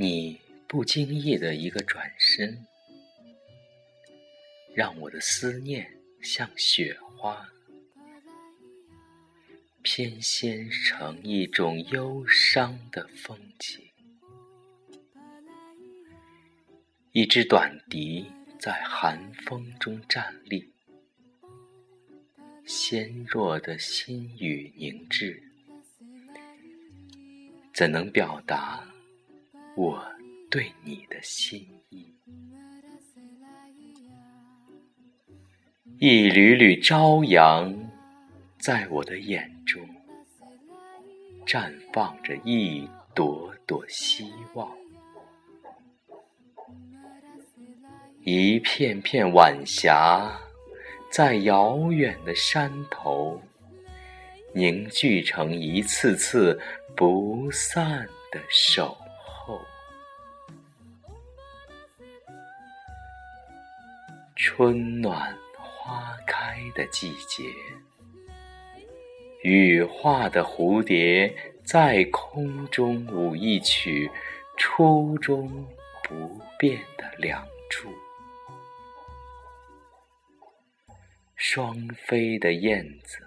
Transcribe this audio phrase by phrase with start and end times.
[0.00, 2.64] 你不经意的一个转身，
[4.72, 5.90] 让我的思念
[6.22, 7.48] 像雪花，
[9.82, 13.84] 偏跹成一种忧伤的风景。
[17.10, 20.72] 一支短笛在寒风中站立，
[22.64, 25.42] 纤弱的心语凝滞，
[27.74, 28.87] 怎能表达？
[29.78, 30.04] 我
[30.50, 32.12] 对你的心意，
[36.00, 37.72] 一缕缕朝阳，
[38.58, 39.88] 在我的眼中
[41.46, 44.68] 绽放着一朵朵希望，
[48.24, 50.28] 一片片晚霞，
[51.08, 53.40] 在遥远的山头
[54.52, 56.60] 凝聚成一次次
[56.96, 58.98] 不散的手。
[64.50, 67.44] 春暖花开的季节，
[69.42, 71.30] 羽化的蝴蝶
[71.62, 74.10] 在空中舞一曲
[74.56, 75.46] 初衷
[76.02, 77.90] 不变的《梁祝》，
[81.36, 83.18] 双飞的燕子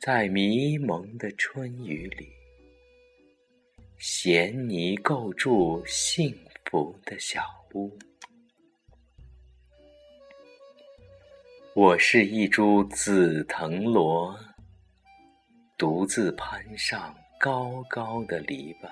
[0.00, 2.28] 在迷蒙的春雨里，
[3.98, 7.40] 衔泥构筑幸福的小
[7.74, 7.96] 屋。
[11.80, 14.36] 我是一株紫藤萝，
[15.76, 18.90] 独自攀上高高的篱笆，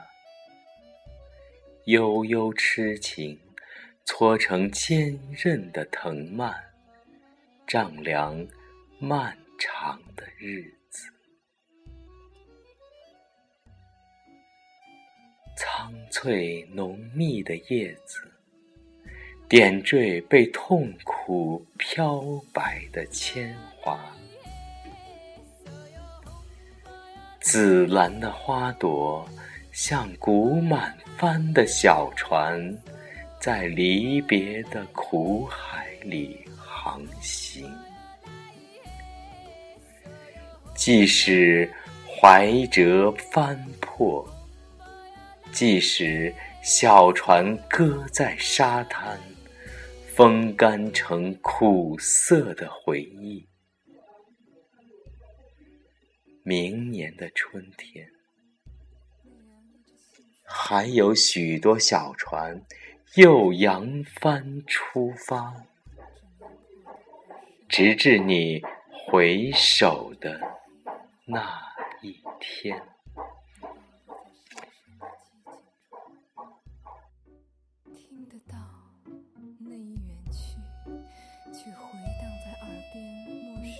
[1.86, 3.40] 悠悠痴情，
[4.04, 6.54] 搓成坚韧的藤蔓，
[7.66, 8.46] 丈量
[9.00, 11.08] 漫长的日子。
[15.56, 18.35] 苍翠浓密的叶子。
[19.48, 22.20] 点缀被痛苦漂
[22.52, 23.96] 白的铅华，
[27.40, 29.24] 紫蓝的花朵
[29.70, 32.76] 像鼓满帆的小船，
[33.40, 37.72] 在离别的苦海里航行。
[40.74, 41.70] 即使
[42.04, 44.28] 怀折翻破，
[45.52, 46.34] 即使
[46.64, 49.16] 小船搁在沙滩。
[50.16, 53.46] 风干成苦涩的回忆。
[56.42, 58.08] 明年的春天，
[60.42, 62.62] 还有许多小船
[63.16, 65.54] 又扬帆出发，
[67.68, 68.62] 直至你
[69.06, 70.40] 回首的
[71.26, 71.62] 那
[72.00, 72.95] 一天。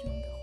[0.07, 0.36] 生的。